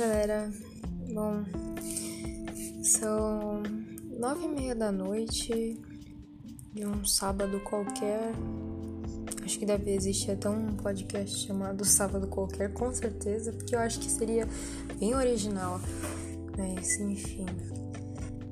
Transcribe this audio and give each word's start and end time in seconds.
galera. 0.00 0.50
Bom, 1.12 1.44
são 2.82 3.62
nove 4.18 4.46
e 4.46 4.48
meia 4.48 4.74
da 4.74 4.90
noite 4.90 5.78
de 6.72 6.86
um 6.86 7.04
sábado 7.04 7.60
qualquer. 7.60 8.32
Acho 9.44 9.58
que 9.58 9.66
deve 9.66 9.90
existir 9.92 10.30
até 10.30 10.48
um 10.48 10.68
podcast 10.68 11.46
chamado 11.46 11.84
Sábado 11.84 12.26
Qualquer, 12.28 12.72
com 12.72 12.90
certeza, 12.94 13.52
porque 13.52 13.74
eu 13.74 13.80
acho 13.80 14.00
que 14.00 14.10
seria 14.10 14.48
bem 14.98 15.14
original. 15.14 15.78
Mas, 16.56 16.98
enfim. 16.98 17.44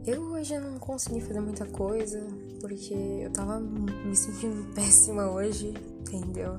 Eu 0.07 0.23
hoje 0.33 0.59
não 0.59 0.79
consegui 0.79 1.23
fazer 1.23 1.41
muita 1.41 1.65
coisa, 1.65 2.27
porque 2.61 2.95
eu 2.95 3.31
tava 3.31 3.59
me 3.59 4.15
sentindo 4.15 4.71
péssima 4.75 5.31
hoje, 5.31 5.73
entendeu? 6.01 6.59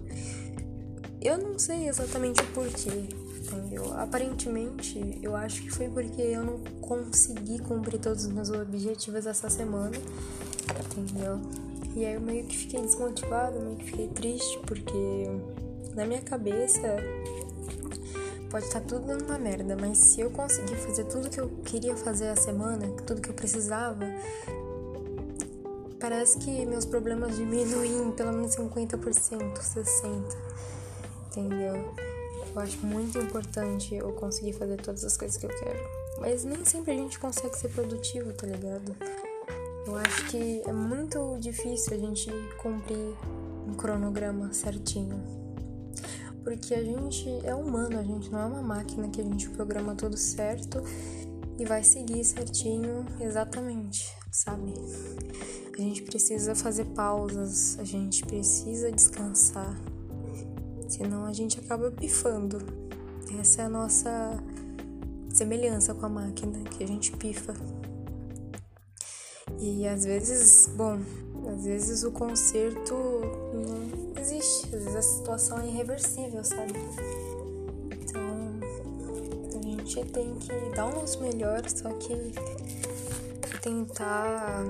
Eu 1.22 1.38
não 1.38 1.60
sei 1.60 1.90
exatamente 1.90 2.42
o 2.42 2.48
porquê, 2.54 3.10
entendeu? 3.40 3.94
Aparentemente, 3.98 5.20
eu 5.22 5.36
acho 5.36 5.62
que 5.64 5.72
foi 5.72 5.88
porque 5.90 6.22
eu 6.22 6.44
não 6.44 6.60
consegui 6.82 7.60
cumprir 7.60 8.00
todos 8.00 8.26
os 8.26 8.32
meus 8.32 8.50
objetivos 8.50 9.26
essa 9.26 9.50
semana, 9.50 9.96
entendeu? 10.92 11.40
E 11.96 12.06
aí 12.06 12.14
eu 12.14 12.22
meio 12.22 12.46
que 12.46 12.56
fiquei 12.56 12.82
desmotivada, 12.82 13.60
meio 13.60 13.78
que 13.78 13.86
fiquei 13.86 14.08
triste, 14.10 14.60
porque 14.66 15.28
na 15.96 16.06
minha 16.06 16.22
cabeça 16.22 16.98
pode 18.50 18.66
estar 18.66 18.82
tudo 18.82 19.06
dando 19.06 19.26
uma 19.26 19.38
merda, 19.38 19.78
mas 19.80 19.98
se 19.98 20.22
eu 20.22 20.30
conseguir 20.30 20.76
fazer 20.76 21.06
tudo 21.06 21.30
que 21.30 21.40
eu 21.40 21.50
queria 21.66 21.96
fazer 21.96 22.30
a 22.30 22.36
semana, 22.36 22.88
tudo 23.06 23.22
que 23.22 23.30
eu 23.30 23.34
precisava, 23.34 24.06
parece 26.00 26.38
que 26.40 26.66
meus 26.66 26.86
problemas 26.86 27.36
diminuem 27.36 28.12
pelo 28.12 28.32
menos 28.32 28.56
50%, 28.56 28.98
60%, 28.98 30.38
entendeu? 31.28 31.94
Eu 32.60 32.64
acho 32.64 32.86
muito 32.86 33.18
importante 33.18 33.96
eu 33.96 34.12
conseguir 34.12 34.52
fazer 34.52 34.76
todas 34.82 35.06
as 35.06 35.16
coisas 35.16 35.38
que 35.38 35.46
eu 35.46 35.50
quero. 35.50 35.80
Mas 36.20 36.44
nem 36.44 36.66
sempre 36.66 36.92
a 36.92 36.98
gente 36.98 37.18
consegue 37.18 37.58
ser 37.58 37.70
produtivo, 37.70 38.34
tá 38.34 38.46
ligado? 38.46 38.94
Eu 39.88 39.96
acho 39.96 40.26
que 40.26 40.62
é 40.68 40.74
muito 40.74 41.38
difícil 41.40 41.94
a 41.94 41.98
gente 41.98 42.30
cumprir 42.58 43.16
um 43.66 43.74
cronograma 43.76 44.52
certinho. 44.52 45.24
Porque 46.44 46.74
a 46.74 46.84
gente 46.84 47.30
é 47.46 47.56
humano, 47.56 47.98
a 47.98 48.04
gente 48.04 48.30
não 48.30 48.40
é 48.40 48.46
uma 48.46 48.62
máquina 48.62 49.08
que 49.08 49.22
a 49.22 49.24
gente 49.24 49.50
programa 49.52 49.96
tudo 49.96 50.18
certo 50.18 50.84
e 51.58 51.64
vai 51.64 51.82
seguir 51.82 52.26
certinho 52.26 53.06
exatamente, 53.22 54.14
sabe? 54.34 54.74
A 55.74 55.82
gente 55.82 56.02
precisa 56.02 56.54
fazer 56.54 56.84
pausas, 56.88 57.80
a 57.80 57.86
gente 57.86 58.26
precisa 58.26 58.92
descansar, 58.92 59.74
senão 60.90 61.26
a 61.26 61.32
gente 61.32 61.60
acaba 61.60 61.90
pifando. 61.92 62.58
Essa 63.40 63.62
é 63.62 63.66
a 63.66 63.70
nossa 63.70 64.44
semelhança 65.32 65.94
com 65.94 66.06
a 66.06 66.10
máquina, 66.10 66.60
que 66.72 66.84
a 66.84 66.88
gente 66.88 67.16
pifa. 67.16 67.54
E 69.60 69.88
às 69.88 70.04
vezes, 70.04 70.70
bom, 70.76 71.00
às 71.48 71.64
vezes 71.64 72.04
o 72.04 72.12
conserto 72.12 72.94
não 73.54 74.22
existe, 74.22 74.66
às 74.76 74.84
vezes 74.84 74.96
a 74.96 75.02
situação 75.02 75.60
é 75.60 75.68
irreversível, 75.68 76.44
sabe? 76.44 76.74
Então 78.02 78.22
a 79.58 79.64
gente 79.64 80.06
tem 80.06 80.36
que 80.36 80.76
dar 80.76 80.88
o 80.88 80.92
nosso 80.92 81.22
melhor, 81.22 81.62
só 81.70 81.90
que 81.94 82.34
tentar 83.62 84.66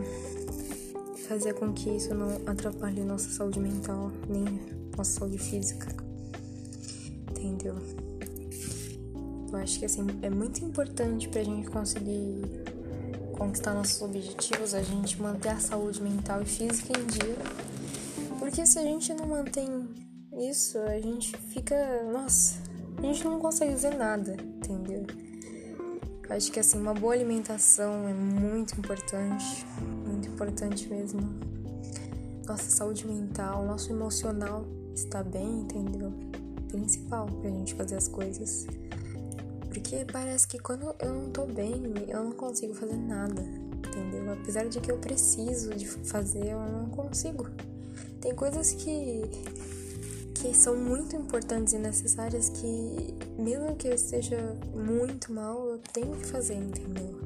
fazer 1.28 1.54
com 1.54 1.72
que 1.72 1.92
isso 1.92 2.14
não 2.14 2.30
atrapalhe 2.48 3.04
nossa 3.04 3.30
saúde 3.30 3.60
mental, 3.60 4.12
nem 4.28 4.60
nossa 4.98 5.20
saúde 5.20 5.38
física. 5.38 5.99
Acho 9.62 9.80
que 9.80 9.86
assim, 9.86 10.06
é 10.22 10.30
muito 10.30 10.64
importante 10.64 11.28
pra 11.30 11.44
gente 11.44 11.70
conseguir 11.70 12.42
conquistar 13.38 13.74
nossos 13.74 14.02
objetivos, 14.02 14.74
a 14.74 14.82
gente 14.82 15.22
manter 15.22 15.50
a 15.50 15.60
saúde 15.60 16.02
mental 16.02 16.42
e 16.42 16.46
física 16.46 17.00
em 17.00 17.06
dia. 17.06 17.36
Porque 18.38 18.66
se 18.66 18.78
a 18.80 18.84
gente 18.84 19.14
não 19.14 19.28
mantém 19.28 19.88
isso, 20.50 20.78
a 20.80 21.00
gente 21.00 21.36
fica. 21.38 21.76
Nossa, 22.12 22.56
a 22.98 23.02
gente 23.02 23.24
não 23.24 23.40
consegue 23.40 23.72
fazer 23.72 23.96
nada, 23.96 24.34
entendeu? 24.34 25.06
Acho 26.30 26.52
que 26.52 26.60
assim, 26.60 26.80
uma 26.80 26.94
boa 26.94 27.14
alimentação 27.14 28.08
é 28.08 28.14
muito 28.14 28.78
importante, 28.78 29.66
muito 30.06 30.30
importante 30.30 30.88
mesmo. 30.88 31.22
Nossa 32.46 32.70
saúde 32.70 33.08
mental, 33.08 33.66
nosso 33.66 33.92
emocional 33.92 34.66
está 34.94 35.24
bem, 35.24 35.62
entendeu? 35.62 36.14
Principal 36.68 37.26
pra 37.26 37.50
gente 37.50 37.74
fazer 37.74 37.96
as 37.96 38.08
coisas. 38.08 38.68
Porque 39.80 40.06
parece 40.12 40.46
que 40.46 40.60
quando 40.60 40.94
eu 41.00 41.14
não 41.14 41.30
tô 41.32 41.46
bem, 41.46 41.82
eu 42.10 42.22
não 42.22 42.34
consigo 42.34 42.74
fazer 42.74 42.98
nada, 42.98 43.42
entendeu? 43.42 44.34
Apesar 44.34 44.68
de 44.68 44.82
que 44.82 44.92
eu 44.92 44.98
preciso 44.98 45.74
de 45.74 45.88
fazer, 45.88 46.48
eu 46.48 46.60
não 46.60 46.90
consigo. 46.90 47.48
Tem 48.20 48.36
coisas 48.36 48.74
que 48.74 49.22
que 50.36 50.54
são 50.54 50.76
muito 50.76 51.16
importantes 51.16 51.74
e 51.74 51.78
necessárias 51.78 52.50
que 52.50 53.14
mesmo 53.38 53.76
que 53.76 53.88
eu 53.88 53.94
esteja 53.94 54.38
muito 54.74 55.34
mal, 55.34 55.70
eu 55.70 55.80
tenho 55.94 56.16
que 56.18 56.26
fazer, 56.26 56.56
entendeu? 56.56 57.18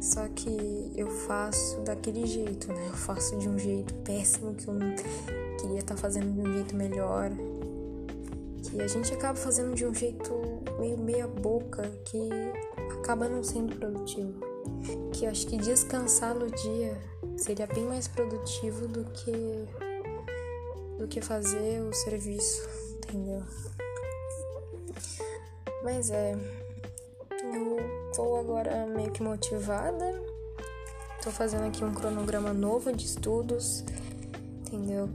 Só 0.00 0.26
que 0.28 0.92
eu 0.96 1.08
faço 1.08 1.80
daquele 1.82 2.26
jeito, 2.26 2.68
né? 2.68 2.88
Eu 2.88 2.94
faço 2.94 3.38
de 3.38 3.48
um 3.48 3.58
jeito 3.58 3.94
péssimo 4.02 4.54
que 4.54 4.66
eu 4.66 4.74
queria 5.60 5.78
estar 5.78 5.94
tá 5.94 6.00
fazendo 6.00 6.32
de 6.32 6.40
um 6.40 6.52
jeito 6.52 6.74
melhor. 6.74 7.30
Que 8.62 8.82
a 8.82 8.88
gente 8.88 9.14
acaba 9.14 9.36
fazendo 9.36 9.74
de 9.74 9.86
um 9.86 9.94
jeito 9.94 10.63
meio 10.78 10.98
meia 10.98 11.26
boca 11.26 11.88
que 12.04 12.28
acaba 12.98 13.28
não 13.28 13.42
sendo 13.42 13.76
produtivo. 13.76 14.32
Que 15.12 15.26
eu 15.26 15.30
acho 15.30 15.46
que 15.46 15.56
descansar 15.56 16.34
no 16.34 16.50
dia 16.50 16.98
seria 17.36 17.66
bem 17.66 17.84
mais 17.84 18.08
produtivo 18.08 18.86
do 18.88 19.04
que 19.04 19.32
do 20.98 21.08
que 21.08 21.20
fazer 21.20 21.82
o 21.82 21.92
serviço, 21.92 22.68
entendeu? 22.96 23.42
Mas 25.82 26.10
é, 26.10 26.32
eu 26.32 27.76
tô 28.14 28.36
agora 28.36 28.86
meio 28.86 29.10
que 29.10 29.22
motivada. 29.22 30.22
Tô 31.22 31.30
fazendo 31.30 31.64
aqui 31.64 31.84
um 31.84 31.92
cronograma 31.92 32.52
novo 32.52 32.92
de 32.92 33.04
estudos, 33.04 33.84
entendeu? 34.66 35.10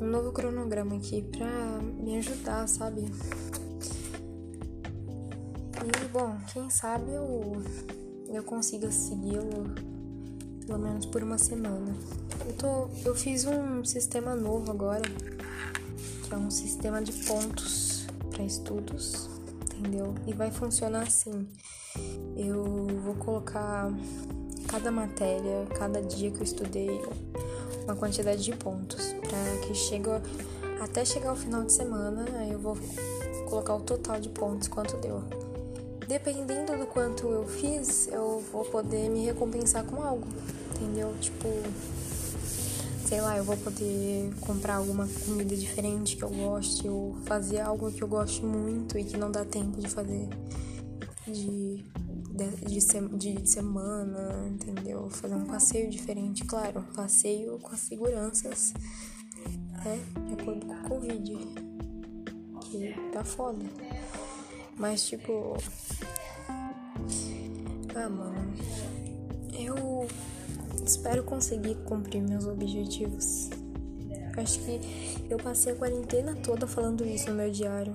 Um 0.00 0.06
novo 0.06 0.32
cronograma 0.32 0.96
aqui 0.96 1.22
pra 1.22 1.80
me 1.82 2.18
ajudar, 2.18 2.66
sabe? 2.68 3.04
E 5.84 6.08
bom, 6.12 6.38
quem 6.52 6.70
sabe 6.70 7.10
eu, 7.10 7.60
eu 8.32 8.44
consiga 8.44 8.92
segui-lo 8.92 9.64
pelo 10.64 10.78
menos 10.78 11.06
por 11.06 11.24
uma 11.24 11.36
semana. 11.38 11.92
Eu, 12.46 12.52
tô, 12.52 12.88
eu 13.04 13.14
fiz 13.16 13.44
um 13.44 13.84
sistema 13.84 14.34
novo 14.36 14.70
agora, 14.70 15.02
que 16.22 16.32
é 16.32 16.36
um 16.36 16.52
sistema 16.52 17.02
de 17.02 17.12
pontos 17.24 18.06
para 18.30 18.44
estudos, 18.44 19.28
entendeu? 19.64 20.14
E 20.24 20.32
vai 20.32 20.52
funcionar 20.52 21.02
assim. 21.02 21.48
Eu 22.36 22.86
vou 23.02 23.16
colocar 23.16 23.90
cada 24.68 24.92
matéria, 24.92 25.66
cada 25.76 26.00
dia 26.00 26.30
que 26.30 26.38
eu 26.38 26.44
estudei, 26.44 27.02
uma 27.84 27.96
quantidade 27.96 28.44
de 28.44 28.52
pontos, 28.54 29.14
para 29.14 29.66
que 29.66 29.74
chegue 29.74 30.08
até 30.80 31.04
chegar 31.04 31.30
ao 31.30 31.36
final 31.36 31.64
de 31.64 31.72
semana, 31.72 32.24
aí 32.38 32.52
eu 32.52 32.60
vou 32.60 32.76
colocar 33.48 33.74
o 33.74 33.80
total 33.80 34.20
de 34.20 34.28
pontos 34.28 34.68
quanto 34.68 34.96
deu. 34.98 35.41
Dependendo 36.12 36.76
do 36.76 36.86
quanto 36.86 37.26
eu 37.26 37.48
fiz, 37.48 38.06
eu 38.08 38.44
vou 38.52 38.66
poder 38.66 39.08
me 39.08 39.24
recompensar 39.24 39.82
com 39.82 40.02
algo, 40.02 40.28
entendeu? 40.74 41.16
Tipo, 41.18 41.48
sei 43.08 43.22
lá, 43.22 43.38
eu 43.38 43.42
vou 43.42 43.56
poder 43.56 44.30
comprar 44.42 44.74
alguma 44.74 45.08
comida 45.08 45.56
diferente 45.56 46.14
que 46.14 46.22
eu 46.22 46.28
goste, 46.28 46.86
ou 46.86 47.16
fazer 47.24 47.60
algo 47.60 47.90
que 47.90 48.02
eu 48.02 48.08
goste 48.08 48.44
muito 48.44 48.98
e 48.98 49.04
que 49.04 49.16
não 49.16 49.30
dá 49.30 49.42
tempo 49.42 49.80
de 49.80 49.88
fazer 49.88 50.28
de, 51.26 51.82
de, 52.66 53.16
de, 53.16 53.32
de 53.32 53.50
semana, 53.50 54.50
entendeu? 54.50 55.08
Fazer 55.08 55.34
um 55.34 55.46
passeio 55.46 55.88
diferente, 55.88 56.44
claro, 56.44 56.84
passeio 56.94 57.58
com 57.58 57.70
as 57.72 57.80
seguranças, 57.80 58.74
né? 59.82 59.98
De 60.26 60.34
acordo 60.34 60.66
com 60.66 60.74
o 60.74 60.88
Covid. 60.90 61.38
Que 62.60 62.94
tá 63.10 63.24
foda. 63.24 63.64
Mas 64.76 65.06
tipo. 65.06 65.56
Ah, 67.94 68.08
mano. 68.08 68.52
Eu 69.52 70.08
espero 70.84 71.22
conseguir 71.22 71.76
cumprir 71.84 72.22
meus 72.22 72.46
objetivos. 72.46 73.50
Acho 74.36 74.60
que 74.60 74.80
eu 75.28 75.36
passei 75.36 75.72
a 75.72 75.76
quarentena 75.76 76.34
toda 76.36 76.66
falando 76.66 77.04
isso 77.04 77.28
no 77.28 77.36
meu 77.36 77.50
diário. 77.50 77.94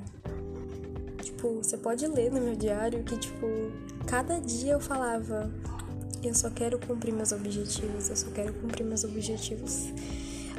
Tipo, 1.23 1.55
você 1.55 1.77
pode 1.77 2.05
ler 2.07 2.31
no 2.31 2.39
meu 2.39 2.55
diário 2.55 3.03
que, 3.03 3.17
tipo, 3.17 3.45
cada 4.05 4.39
dia 4.39 4.73
eu 4.73 4.79
falava: 4.79 5.51
eu 6.23 6.33
só 6.33 6.49
quero 6.49 6.79
cumprir 6.79 7.13
meus 7.13 7.31
objetivos, 7.31 8.09
eu 8.09 8.15
só 8.15 8.29
quero 8.31 8.53
cumprir 8.53 8.83
meus 8.83 9.03
objetivos. 9.03 9.87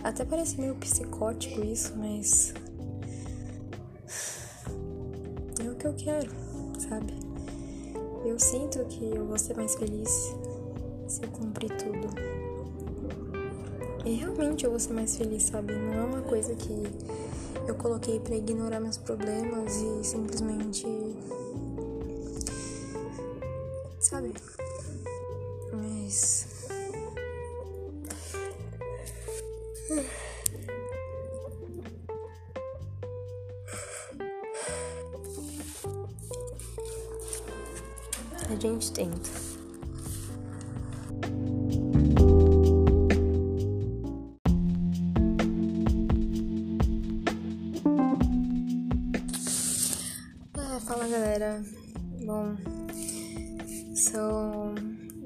Até 0.03 0.25
parece 0.25 0.61
meio 0.61 0.75
psicótico 0.77 1.65
isso, 1.65 1.95
mas. 1.97 2.55
É 5.65 5.71
o 5.71 5.75
que 5.75 5.87
eu 5.87 5.95
quero, 5.95 6.31
sabe? 6.79 7.29
eu 8.25 8.39
sinto 8.39 8.85
que 8.87 9.05
eu 9.05 9.27
vou 9.27 9.39
ser 9.39 9.57
mais 9.57 9.75
feliz 9.75 10.35
se 11.07 11.23
eu 11.23 11.29
cumprir 11.31 11.71
tudo. 11.77 12.09
E 14.05 14.15
realmente 14.15 14.65
eu 14.65 14.71
vou 14.71 14.79
ser 14.79 14.93
mais 14.93 15.17
feliz, 15.17 15.45
sabe? 15.45 15.75
Não 15.75 15.93
é 15.93 16.05
uma 16.05 16.23
coisa 16.23 16.55
que 16.55 16.83
eu 17.67 17.75
coloquei 17.75 18.21
para 18.21 18.37
ignorar 18.37 18.81
meus 18.81 18.99
problemas 18.99 19.77
e 19.77 20.05
simplesmente. 20.05 20.87
Sabe? 23.99 24.33
Mas. 25.73 26.47
Gente 38.61 38.91
tenta. 38.91 39.31
Ah, 50.57 50.81
fala 50.81 51.09
galera. 51.09 51.63
Bom, 52.27 52.57
são 53.95 54.75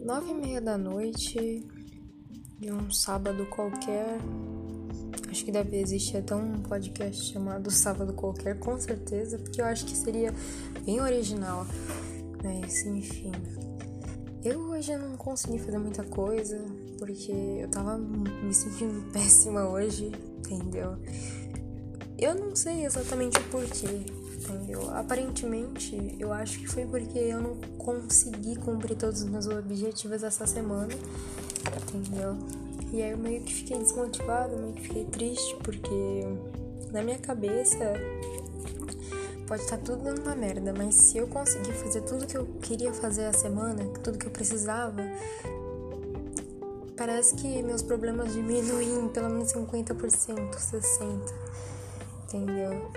nove 0.04 0.30
e 0.30 0.34
meia 0.34 0.60
da 0.60 0.76
noite 0.76 1.66
de 2.60 2.70
um 2.70 2.90
sábado 2.90 3.46
qualquer. 3.46 4.18
Acho 5.30 5.42
que 5.42 5.50
deve 5.50 5.80
existir 5.80 6.18
até 6.18 6.34
um 6.34 6.60
podcast 6.60 7.32
chamado 7.32 7.70
Sábado 7.70 8.12
Qualquer, 8.12 8.58
com 8.58 8.78
certeza, 8.78 9.38
porque 9.38 9.62
eu 9.62 9.64
acho 9.64 9.86
que 9.86 9.96
seria 9.96 10.34
bem 10.84 11.00
original. 11.00 11.66
Mas 12.42 12.84
enfim. 12.86 13.32
Eu 14.44 14.60
hoje 14.70 14.96
não 14.96 15.16
consegui 15.16 15.58
fazer 15.60 15.78
muita 15.78 16.02
coisa 16.02 16.60
porque 16.98 17.32
eu 17.32 17.68
tava 17.68 17.96
me 17.96 18.52
sentindo 18.52 19.02
péssima 19.12 19.68
hoje, 19.68 20.10
entendeu? 20.38 20.96
Eu 22.18 22.34
não 22.34 22.54
sei 22.54 22.84
exatamente 22.84 23.38
o 23.38 23.42
porquê, 23.50 24.04
entendeu? 24.36 24.90
Aparentemente, 24.90 26.16
eu 26.18 26.32
acho 26.32 26.58
que 26.58 26.68
foi 26.68 26.84
porque 26.86 27.18
eu 27.18 27.40
não 27.40 27.56
consegui 27.78 28.56
cumprir 28.56 28.96
todos 28.96 29.22
os 29.22 29.28
meus 29.28 29.46
objetivos 29.46 30.22
essa 30.22 30.46
semana, 30.46 30.92
entendeu? 31.82 32.36
E 32.92 33.02
aí 33.02 33.10
eu 33.12 33.18
meio 33.18 33.42
que 33.42 33.54
fiquei 33.54 33.78
desmotivada, 33.78 34.56
meio 34.56 34.74
que 34.74 34.82
fiquei 34.82 35.04
triste 35.06 35.56
porque 35.62 36.24
na 36.92 37.02
minha 37.02 37.18
cabeça 37.18 37.94
pode 39.52 39.64
estar 39.64 39.76
tá 39.76 39.84
tudo 39.84 40.04
dando 40.04 40.22
uma 40.22 40.34
merda, 40.34 40.72
mas 40.72 40.94
se 40.94 41.18
eu 41.18 41.28
conseguir 41.28 41.74
fazer 41.74 42.00
tudo 42.00 42.26
que 42.26 42.38
eu 42.38 42.46
queria 42.62 42.90
fazer 42.90 43.26
a 43.26 43.34
semana, 43.34 43.84
tudo 44.02 44.16
que 44.16 44.24
eu 44.24 44.30
precisava, 44.30 45.02
parece 46.96 47.34
que 47.34 47.62
meus 47.62 47.82
problemas 47.82 48.32
diminuem 48.32 49.08
pelo 49.08 49.28
menos 49.28 49.52
50%, 49.52 49.94
60%. 49.94 51.34
Entendeu? 52.24 52.90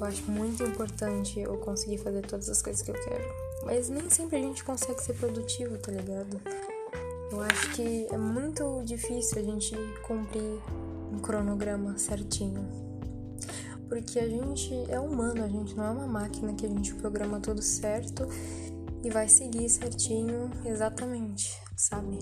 Eu 0.00 0.06
acho 0.06 0.22
muito 0.30 0.62
importante 0.62 1.38
eu 1.38 1.58
conseguir 1.58 1.98
fazer 1.98 2.22
todas 2.22 2.48
as 2.48 2.62
coisas 2.62 2.80
que 2.80 2.92
eu 2.92 2.94
quero. 2.94 3.34
Mas 3.66 3.90
nem 3.90 4.08
sempre 4.08 4.38
a 4.38 4.40
gente 4.40 4.64
consegue 4.64 5.02
ser 5.02 5.12
produtivo, 5.16 5.76
tá 5.76 5.92
ligado? 5.92 6.40
Eu 7.30 7.42
acho 7.42 7.74
que 7.74 8.06
é 8.10 8.16
muito 8.16 8.82
difícil 8.86 9.38
a 9.38 9.42
gente 9.42 9.76
cumprir 10.00 10.62
um 11.12 11.18
cronograma 11.18 11.98
certinho. 11.98 12.89
Porque 13.90 14.20
a 14.20 14.28
gente 14.28 14.72
é 14.88 15.00
humano, 15.00 15.42
a 15.42 15.48
gente 15.48 15.76
não 15.76 15.84
é 15.84 15.90
uma 15.90 16.06
máquina 16.06 16.54
que 16.54 16.64
a 16.64 16.68
gente 16.68 16.94
programa 16.94 17.40
tudo 17.40 17.60
certo 17.60 18.24
e 19.02 19.10
vai 19.10 19.28
seguir 19.28 19.68
certinho 19.68 20.48
exatamente, 20.64 21.60
sabe? 21.76 22.16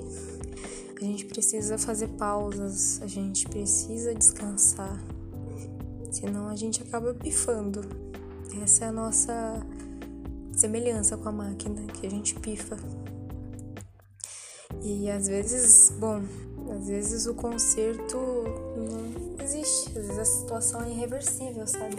A 0.99 1.05
gente 1.05 1.27
precisa 1.27 1.77
fazer 1.77 2.09
pausas, 2.09 3.03
a 3.03 3.07
gente 3.07 3.47
precisa 3.47 4.15
descansar. 4.15 4.99
Senão 6.11 6.49
a 6.49 6.57
gente 6.57 6.83
acaba 6.83 7.13
pifando. 7.13 7.83
Essa 8.63 8.87
é 8.87 8.89
a 8.89 8.93
nossa 8.93 9.61
semelhança 10.57 11.19
com 11.19 11.29
a 11.29 11.33
máquina, 11.33 11.83
que 11.93 12.07
a 12.07 12.11
gente 12.11 12.35
pifa. 12.37 12.79
E 14.83 15.11
às 15.11 15.29
vezes, 15.29 15.93
bom, 16.01 16.23
às 16.71 16.89
vezes 16.89 17.27
o 17.27 17.35
conserto 17.35 18.17
não 18.77 19.45
existe. 19.45 19.89
Às 19.99 20.07
vezes 20.07 20.19
a 20.19 20.25
situação 20.25 20.83
é 20.83 20.91
irreversível, 20.91 21.67
sabe? 21.67 21.97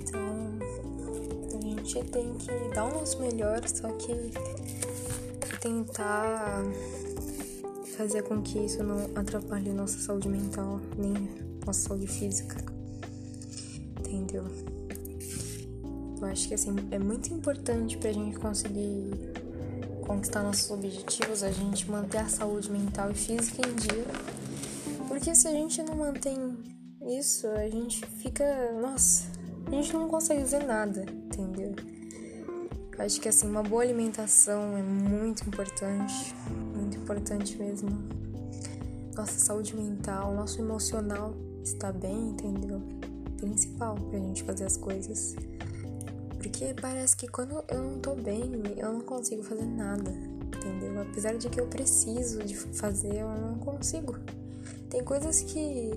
Então 0.00 0.58
a 1.56 1.60
gente 1.62 2.02
tem 2.04 2.34
que 2.34 2.74
dar 2.74 2.84
o 2.84 2.94
nosso 2.94 3.20
melhor, 3.20 3.66
só 3.68 3.88
que 3.92 4.32
tentar 5.60 6.62
fazer 7.96 8.22
com 8.22 8.42
que 8.42 8.58
isso 8.58 8.82
não 8.82 8.98
atrapalhe 9.14 9.72
nossa 9.72 9.98
saúde 9.98 10.28
mental, 10.28 10.80
nem 10.98 11.30
nossa 11.64 11.88
saúde 11.88 12.06
física. 12.06 12.56
Entendeu? 13.98 14.44
Eu 16.20 16.26
acho 16.26 16.48
que 16.48 16.54
assim 16.54 16.74
é 16.90 16.98
muito 16.98 17.32
importante 17.32 17.96
pra 17.96 18.12
gente 18.12 18.38
conseguir 18.38 19.32
conquistar 20.04 20.42
nossos 20.42 20.70
objetivos, 20.70 21.42
a 21.42 21.50
gente 21.50 21.90
manter 21.90 22.18
a 22.18 22.28
saúde 22.28 22.70
mental 22.70 23.10
e 23.10 23.14
física 23.14 23.66
em 23.66 23.74
dia 23.74 24.04
porque 25.14 25.32
se 25.32 25.46
a 25.46 25.52
gente 25.52 25.80
não 25.80 25.96
mantém 25.96 26.56
isso, 27.06 27.46
a 27.46 27.68
gente 27.68 28.04
fica. 28.04 28.44
Nossa, 28.80 29.24
a 29.66 29.70
gente 29.70 29.92
não 29.92 30.08
consegue 30.08 30.40
fazer 30.40 30.64
nada, 30.64 31.02
entendeu? 31.02 31.72
Eu 32.98 33.04
acho 33.04 33.20
que 33.20 33.28
assim, 33.28 33.48
uma 33.48 33.62
boa 33.62 33.82
alimentação 33.82 34.76
é 34.76 34.82
muito 34.82 35.46
importante, 35.46 36.34
muito 36.74 36.96
importante 36.96 37.56
mesmo. 37.56 37.90
Nossa 39.14 39.38
saúde 39.38 39.76
mental, 39.76 40.34
nosso 40.34 40.60
emocional 40.60 41.32
está 41.62 41.92
bem, 41.92 42.30
entendeu? 42.30 42.82
Principal 43.36 43.94
pra 43.94 44.18
gente 44.18 44.42
fazer 44.42 44.64
as 44.64 44.76
coisas. 44.76 45.36
Porque 46.44 46.74
parece 46.78 47.16
que 47.16 47.26
quando 47.26 47.64
eu 47.68 47.82
não 47.82 47.98
tô 48.00 48.14
bem, 48.14 48.52
eu 48.76 48.92
não 48.92 49.00
consigo 49.00 49.42
fazer 49.42 49.64
nada, 49.64 50.10
entendeu? 50.10 51.00
Apesar 51.00 51.38
de 51.38 51.48
que 51.48 51.58
eu 51.58 51.66
preciso 51.66 52.44
de 52.44 52.54
fazer, 52.54 53.14
eu 53.14 53.28
não 53.28 53.54
consigo. 53.54 54.14
Tem 54.90 55.02
coisas 55.02 55.40
que, 55.40 55.92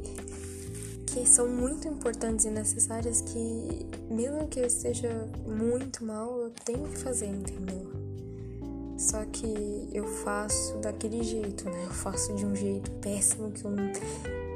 que 1.05 1.27
são 1.27 1.49
muito 1.49 1.85
importantes 1.89 2.45
e 2.45 2.49
necessárias 2.49 3.19
que, 3.19 3.87
mesmo 4.09 4.47
que 4.47 4.61
eu 4.61 4.65
esteja 4.65 5.09
muito 5.45 6.05
mal, 6.05 6.39
eu 6.39 6.49
tenho 6.63 6.87
que 6.87 6.97
fazer, 6.97 7.27
entendeu? 7.27 7.91
Só 8.97 9.25
que 9.25 9.89
eu 9.91 10.07
faço 10.23 10.77
daquele 10.77 11.23
jeito, 11.23 11.65
né? 11.65 11.83
Eu 11.83 11.91
faço 11.91 12.33
de 12.35 12.45
um 12.45 12.55
jeito 12.55 12.89
péssimo 13.01 13.51
que 13.51 13.65
eu 13.65 13.71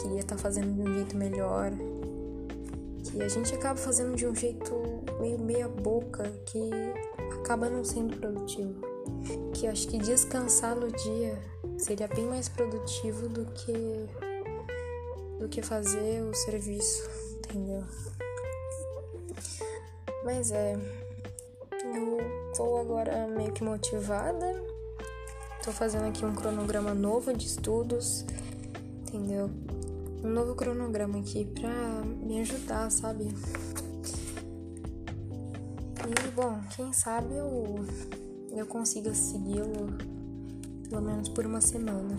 queria 0.01 0.21
estar 0.21 0.37
tá 0.37 0.41
fazendo 0.41 0.73
de 0.73 0.89
um 0.89 0.93
jeito 0.93 1.17
melhor. 1.17 1.73
Que 3.03 3.21
a 3.21 3.27
gente 3.27 3.53
acaba 3.53 3.75
fazendo 3.75 4.15
de 4.15 4.25
um 4.25 4.35
jeito 4.35 4.73
meio 5.19 5.39
meia 5.39 5.67
boca 5.67 6.23
que 6.45 6.69
acaba 7.39 7.69
não 7.69 7.83
sendo 7.83 8.17
produtivo. 8.17 8.75
Que 9.53 9.67
acho 9.67 9.87
que 9.87 9.97
descansar 9.97 10.75
no 10.75 10.91
dia 10.91 11.37
seria 11.77 12.07
bem 12.07 12.25
mais 12.25 12.47
produtivo 12.47 13.27
do 13.27 13.45
que 13.45 14.07
do 15.39 15.49
que 15.49 15.61
fazer 15.63 16.21
o 16.21 16.33
serviço, 16.35 17.09
entendeu? 17.37 17.83
Mas 20.23 20.51
é, 20.51 20.75
eu 21.83 22.17
tô 22.55 22.77
agora 22.77 23.27
meio 23.27 23.51
que 23.51 23.63
motivada. 23.63 24.63
Tô 25.63 25.71
fazendo 25.71 26.05
aqui 26.07 26.23
um 26.23 26.33
cronograma 26.33 26.93
novo 26.93 27.33
de 27.33 27.47
estudos, 27.47 28.23
entendeu? 29.07 29.49
Um 30.23 30.29
novo 30.29 30.55
cronograma 30.55 31.19
aqui 31.19 31.45
pra 31.45 32.03
me 32.05 32.41
ajudar, 32.41 32.89
sabe? 32.91 33.25
E 36.07 36.31
bom, 36.35 36.59
quem 36.75 36.93
sabe 36.93 37.35
eu, 37.35 37.85
eu 38.55 38.65
consiga 38.65 39.13
segui-lo 39.13 39.97
pelo 40.91 41.01
menos 41.01 41.29
por 41.29 41.45
uma 41.45 41.61
semana. 41.61 42.17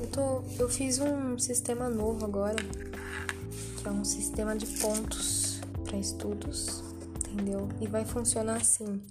Eu, 0.00 0.06
tô, 0.06 0.42
eu 0.62 0.68
fiz 0.68 1.00
um 1.00 1.36
sistema 1.38 1.88
novo 1.88 2.24
agora, 2.24 2.54
que 2.56 3.88
é 3.88 3.90
um 3.90 4.04
sistema 4.04 4.54
de 4.56 4.66
pontos 4.78 5.60
para 5.84 5.98
estudos, 5.98 6.82
entendeu? 7.28 7.68
E 7.80 7.86
vai 7.88 8.04
funcionar 8.04 8.56
assim. 8.56 9.02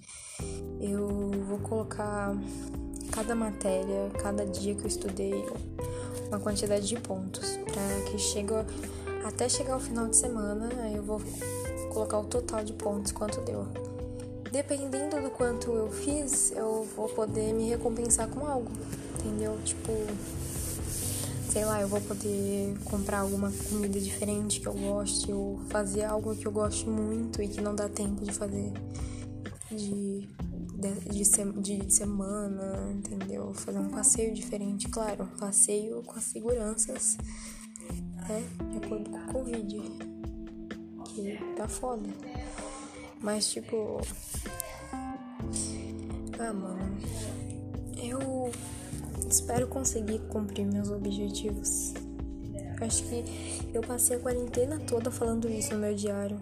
Eu 0.80 1.30
vou 1.46 1.58
colocar 1.58 2.34
cada 3.12 3.34
matéria, 3.34 4.10
cada 4.22 4.46
dia 4.46 4.74
que 4.74 4.82
eu 4.82 4.88
estudei, 4.88 5.44
uma 6.32 6.40
quantidade 6.40 6.86
de 6.86 6.96
pontos, 6.96 7.58
para 7.72 8.10
que 8.10 8.18
chegue 8.18 8.52
até 9.24 9.48
chegar 9.48 9.74
ao 9.74 9.80
final 9.80 10.08
de 10.08 10.16
semana, 10.16 10.68
aí 10.82 10.96
eu 10.96 11.02
vou 11.02 11.20
colocar 11.92 12.18
o 12.18 12.24
total 12.24 12.64
de 12.64 12.72
pontos 12.72 13.12
quanto 13.12 13.40
deu. 13.42 13.66
Dependendo 14.50 15.20
do 15.20 15.30
quanto 15.30 15.70
eu 15.72 15.90
fiz, 15.90 16.52
eu 16.52 16.86
vou 16.96 17.08
poder 17.08 17.52
me 17.54 17.68
recompensar 17.70 18.28
com 18.28 18.46
algo 18.46 18.70
entendeu? 19.22 19.58
Tipo, 19.64 19.92
sei 21.50 21.64
lá, 21.64 21.80
eu 21.80 21.88
vou 21.88 22.00
poder 22.00 22.76
comprar 22.84 23.20
alguma 23.20 23.52
comida 23.70 24.00
diferente 24.00 24.60
que 24.60 24.66
eu 24.66 24.74
goste, 24.74 25.32
ou 25.32 25.60
fazer 25.68 26.04
algo 26.04 26.34
que 26.34 26.46
eu 26.46 26.52
goste 26.52 26.88
muito 26.88 27.40
e 27.42 27.48
que 27.48 27.60
não 27.60 27.74
dá 27.74 27.88
tempo 27.88 28.24
de 28.24 28.32
fazer 28.32 28.72
de 29.70 30.28
de, 30.90 31.60
de, 31.60 31.76
de 31.86 31.94
semana, 31.94 32.92
entendeu? 32.92 33.52
Fazer 33.54 33.78
um 33.78 33.88
passeio 33.88 34.34
diferente, 34.34 34.88
claro, 34.88 35.24
um 35.24 35.38
passeio 35.38 36.02
com 36.02 36.18
as 36.18 36.24
seguranças, 36.24 37.16
né? 38.28 38.42
De 38.70 38.84
acordo 38.84 39.10
com 39.10 39.18
o 39.18 39.32
Covid. 39.32 39.82
Que 41.04 41.38
tá 41.56 41.68
foda. 41.68 42.08
Mas 43.20 43.50
tipo. 43.50 44.00
Ah, 46.38 46.52
mano. 46.52 46.98
Eu 47.96 48.50
espero 49.28 49.68
conseguir 49.68 50.18
cumprir 50.28 50.66
meus 50.66 50.90
objetivos. 50.90 51.94
Acho 52.80 53.04
que 53.04 53.24
eu 53.72 53.80
passei 53.82 54.16
a 54.16 54.20
quarentena 54.20 54.80
toda 54.80 55.10
falando 55.10 55.48
isso 55.48 55.72
no 55.74 55.80
meu 55.80 55.94
diário. 55.94 56.40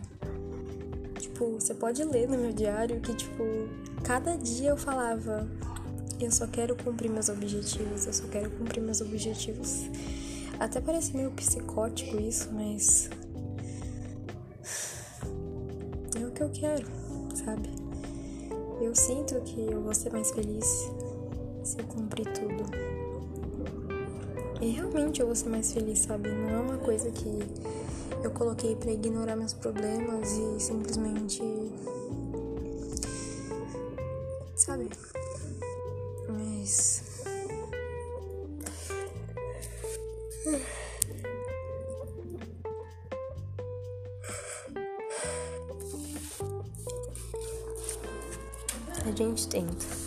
Tipo, 1.40 1.58
você 1.58 1.72
pode 1.72 2.04
ler 2.04 2.28
no 2.28 2.36
meu 2.36 2.52
diário 2.52 3.00
que, 3.00 3.14
tipo, 3.14 3.42
cada 4.04 4.36
dia 4.36 4.68
eu 4.68 4.76
falava: 4.76 5.48
eu 6.20 6.30
só 6.30 6.46
quero 6.46 6.76
cumprir 6.76 7.10
meus 7.10 7.30
objetivos, 7.30 8.06
eu 8.06 8.12
só 8.12 8.28
quero 8.28 8.50
cumprir 8.50 8.82
meus 8.82 9.00
objetivos. 9.00 9.88
Até 10.58 10.82
parece 10.82 11.16
meio 11.16 11.30
psicótico 11.30 12.20
isso, 12.20 12.50
mas. 12.52 13.08
É 16.20 16.26
o 16.26 16.30
que 16.30 16.42
eu 16.42 16.50
quero, 16.50 16.86
sabe? 17.34 17.70
Eu 18.82 18.94
sinto 18.94 19.40
que 19.40 19.62
eu 19.62 19.80
vou 19.80 19.94
ser 19.94 20.12
mais 20.12 20.30
feliz 20.32 20.66
se 21.64 21.78
eu 21.78 21.86
cumprir 21.86 22.26
tudo. 22.34 22.64
E 24.60 24.68
realmente 24.72 25.20
eu 25.22 25.26
vou 25.26 25.34
ser 25.34 25.48
mais 25.48 25.72
feliz, 25.72 26.00
sabe? 26.00 26.28
Não 26.28 26.50
é 26.50 26.58
uma 26.58 26.76
coisa 26.76 27.10
que 27.10 27.38
eu 28.22 28.30
coloquei 28.30 28.76
para 28.76 28.92
ignorar 28.92 29.36
meus 29.36 29.54
problemas 29.54 30.32
e 30.32 30.60
simplesmente. 30.60 31.42
Sabe? 34.54 34.88
Mas. 36.28 37.02
A 49.06 49.10
gente 49.16 49.48
tenta. 49.48 49.99